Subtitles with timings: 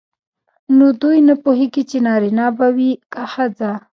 [0.77, 3.71] نو دوی نه پوهیږي چې نارینه به وي که ښځه.